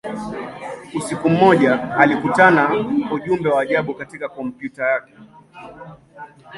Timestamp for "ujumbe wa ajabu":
3.11-3.93